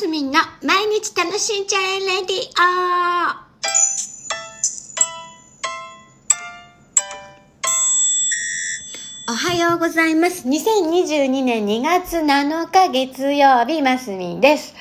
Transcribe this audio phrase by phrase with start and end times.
[0.00, 2.36] すみんの毎日楽しんじゃえレディ
[9.28, 10.48] オおはようございます。
[10.48, 14.74] 2022年2月7日月曜日、ますみんです。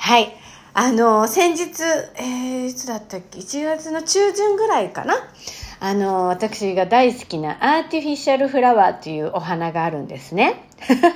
[0.00, 0.36] はい。
[0.74, 1.82] あの、先日、
[2.16, 5.14] えー、いつだったっけ ?1 月の中旬ぐらいかな？
[5.80, 10.64] あの、私が大好きなアーティフィシャルフラワーというお花があるんですね。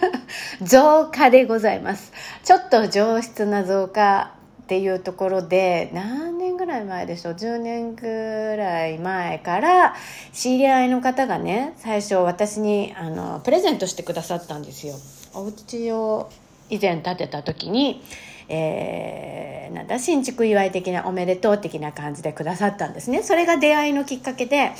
[0.63, 2.13] 増加でございます。
[2.45, 9.97] ちょっと上質な増加っていうところで、何年ぐらい前でしょう ?10 年ぐらい前から、
[10.33, 14.95] 知り合いの方がね、最初私に、あの、プレゼントしてくださったんですよ。
[15.35, 16.31] お家を
[16.71, 18.01] 以前建てた時に、
[18.49, 23.23] えー、なんだ新築祝い的なおめでとう的な感じでくださったんですね。
[23.23, 24.73] それが出会いのきっかけで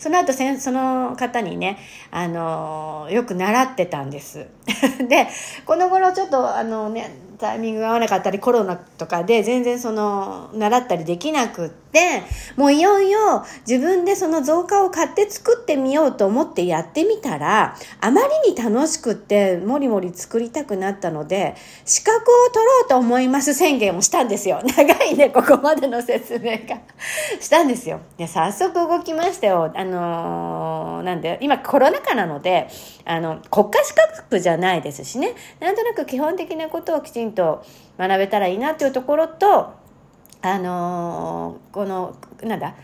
[0.00, 1.78] その後せんその方にね、
[2.10, 4.46] あのよく習ってたんです。
[5.08, 5.28] で
[5.66, 12.22] この頃ちょっとあのねタイミングが合わなかったりコロナとかで全然その習ったりできなくって
[12.56, 24.60] もういよいよ自分でその増加を買って作ってみようと思ってやってみたらあまりに楽しくってもりもり作りたくなったので資格を取ろうと思います宣言をしたんですよ。
[24.76, 26.80] 長いねここまでの説明が。
[27.40, 28.00] したんですよ。
[28.16, 29.72] で早速動きましたよ。
[29.74, 32.68] あのーなんで今コロナ禍なので
[33.04, 35.34] あの国家資格じゃないですしね。
[35.58, 39.74] なんとなく基本的なことをきちんと学べたらいいなというところと
[40.42, 42.74] あのーこのなんだ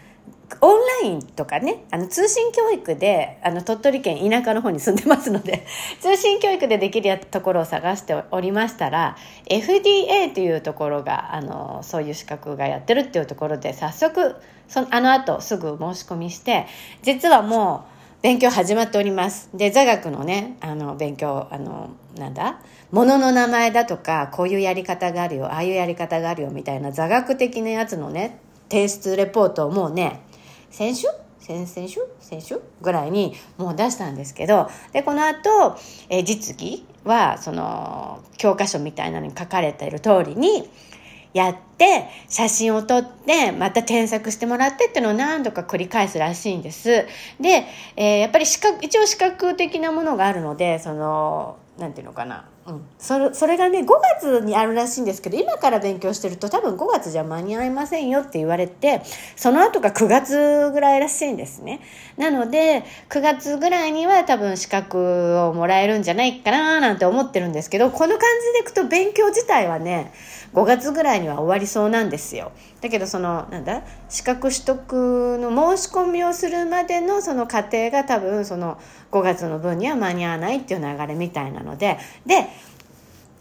[0.60, 5.66] オンラインとかね、あの通信教育で、あの鳥取県田舎の方に住んでますので、
[6.00, 9.16] 通信教育でできるところを探しておりましたら、
[9.46, 14.36] FDA というところが、あの、そういう資格がやってるっていうところで、早速、
[14.68, 16.66] そのあの後すぐ申し込みして、
[17.02, 17.95] 実はもう、
[18.26, 19.50] 勉強始まっております。
[19.54, 22.60] で、座学のね、あの、勉強、あの、なんだ？
[22.90, 30.22] 物の名前だとか、こういうやり方があるよ、ああいうやり方があるよ、みたいな座学的なやつのね、提出レポートをもうね、
[30.70, 31.06] 先週？
[31.38, 32.00] 先々週？
[32.18, 32.60] 先週？
[32.82, 35.76] ぐらいにもう出したんですけど、で、この後、
[36.08, 40.68] え実技は、その、教科書みたいなのに書かれている通りに、
[41.36, 47.06] やって、写真を撮って、また添削してもらってっていうのを何度か繰り返すらしいんです。
[47.40, 47.66] で、
[47.96, 52.46] えーやっぱり資格、一応視覚的なものがあるので、その、なんていうのかな。
[52.66, 52.86] うん。
[52.98, 53.86] それ、それがね、5
[54.20, 59.02] 月にあるらしいんですけど、今から勉強してると多分5月じゃ間に合いませんよって言われて、
[59.36, 61.80] その後が9月ぐらいらしいんですね。
[62.16, 70.12] なので、9月ぐらいには多分資格をもらえるんじゃないかななんて思ってるんですけど、この感じでいくと勉強自体はね、
[70.54, 72.52] 5月ぐらいには終わりそうなんですよ。
[72.80, 78.78] だけどその、なんだ、資格取得の申し込みをするまでのその過程が多分その
[79.10, 82.48] 5月の分には間に合わないっていう流れみたいなので、で、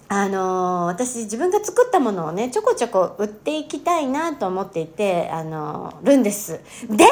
[0.07, 6.59] あのー私自分が作ったものをねちょこちょこ売っていきたいなと思っていて、あのーるんです。
[6.89, 7.05] で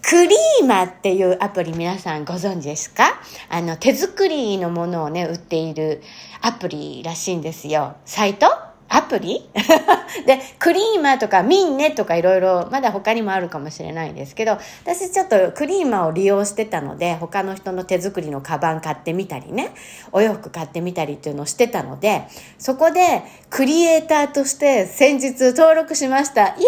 [0.00, 3.20] クリーマっていうアプリ皆さんご存知ですか？
[3.50, 6.02] あの手作りのものをね売っている
[6.40, 7.96] アプリらしいんですよ。
[8.06, 8.46] サイト？
[8.94, 9.48] アプリ？
[10.26, 19.70] で、クリーマーとかミンネとかいろいろ、まだ他にもあるかもしれないんですけど、私ちょっとクリーマーを利用してたので、他の人の手作りのカバン買ってみたりね、
[20.12, 22.24] お洋服買ってみたりっていうのをしてたので、
[22.58, 26.48] そこでクリエイターとして先日登録しました。
[26.48, 26.58] イエー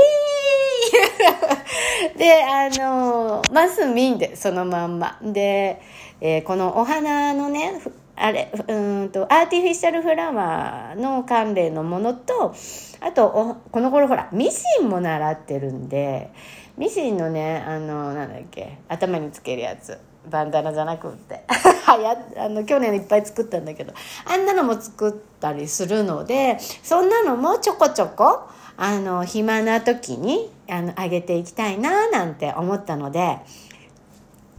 [2.15, 5.19] イ で、あの、マスミンで、そのまんま。
[5.23, 5.81] で、
[6.21, 7.81] えーこのお花のね、
[8.17, 12.55] あれ、うんと、アーティフィシャルフラワーの関連のものと、
[13.01, 16.31] あと、おこの頃ほら、ミシンも習ってるんで、
[16.77, 19.99] ミシンのね、あの、なんだっけ、頭につけるやつ。
[20.31, 21.45] バンダナじゃなくって。
[21.85, 23.93] はや、あの、去年いっぱい作ったんだけど、
[24.25, 28.45] あんなのも作ったりするので、そんなのもちょこちょこ、
[28.77, 33.39] あの、暇な時に、あの、あげていきたいな、なんて思ったので、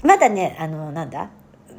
[0.04, 1.30] まだね、あの、なんだ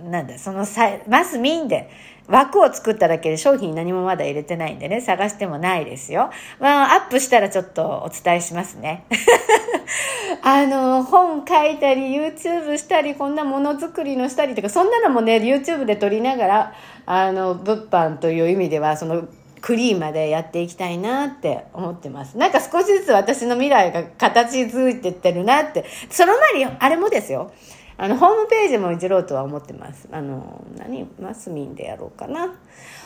[0.04, 1.90] なんだ、そのさ、マスミンで
[2.28, 6.30] 枠を作っただけで商品何もまだ入れてないんでね、探してもないですよ。
[6.60, 9.04] まあ、アップしたらちょっとお伝えしますね。
[10.42, 16.72] あの、本書いたり、YouTube したり、こんなものづくりのしたりとか、そんなのもね、YouTube で撮りながら、
[17.06, 19.24] あの、物販という意味では、その、
[19.60, 22.38] クリーまでやっていきたいなって思ってます。
[22.38, 25.84] なんか少しずつ私の未来が形づいてってるなって。
[26.10, 27.50] その前に、あれもですよ。
[27.98, 30.08] あの、ホームページもいじろうとは思ってます。
[30.12, 31.08] あの、何？
[31.20, 32.54] マスミンでやろうかな。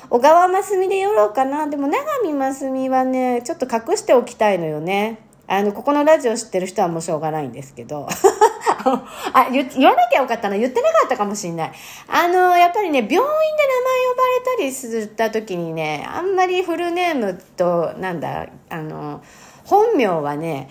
[0.09, 1.69] 小川マスミでやろうかな。
[1.69, 5.21] でも、長見マスミはね、ちょっと隠しておきたいのよね。
[5.47, 8.09] あの、ここのラジオ知ってる人はもうしょうがないんですけど。
[9.33, 10.57] あ言、言わなきゃよかったな。
[10.57, 11.73] 言ってなかったかもしれない。
[12.09, 19.23] あの、やっぱりね、病院で名前呼ばれたりすた時にね、あんまりフルネームと、なんだ、あの、
[19.65, 20.69] 本名はね、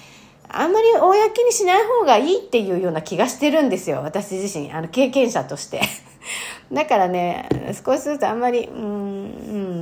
[0.50, 4.02] あんまり公にしない方がいいっていうような気がしてるんですよ。
[4.04, 5.82] 私自身、あの、経験者として。
[6.74, 7.48] だからね、
[7.86, 8.86] 少しずつあんまり、うん、う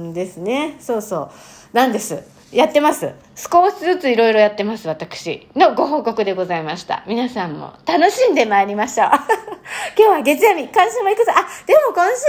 [0.10, 0.76] んですね。
[0.80, 1.30] そうそう。
[1.74, 2.38] なんです。
[2.52, 3.14] やってます。
[3.36, 5.48] 少しずついろいろやってます、私。
[5.56, 7.04] のご報告でございました。
[7.06, 9.08] 皆さんも楽しんでまいりましょう。
[9.98, 11.34] 今日は月曜日、今週も行くぞ。
[11.36, 12.24] あ、でも今週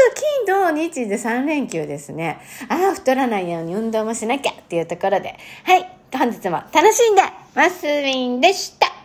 [0.44, 2.41] 金土日で3連休ですね。
[2.69, 5.37] ああ、太らないように運動もしなきゃっていうところで。
[5.62, 7.22] はい、本日も楽しんで
[7.55, 8.98] ますみんでした。